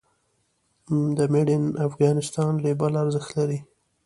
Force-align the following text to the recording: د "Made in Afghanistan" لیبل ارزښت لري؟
د 1.17 1.19
"Made 1.33 1.53
in 1.57 1.65
Afghanistan" 1.87 2.51
لیبل 2.65 2.93
ارزښت 3.03 3.29
لري؟ 3.39 3.59